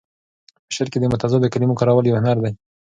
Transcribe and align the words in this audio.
په 0.65 0.71
شعر 0.75 0.87
کې 0.91 0.97
د 0.99 1.05
متضادو 1.13 1.51
کلمو 1.53 1.79
کارول 1.79 2.05
یو 2.07 2.17
هنر 2.21 2.37
دی. 2.43 2.51